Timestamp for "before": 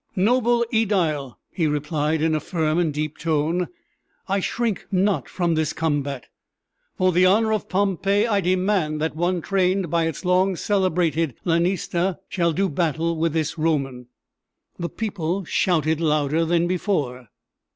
16.65-17.27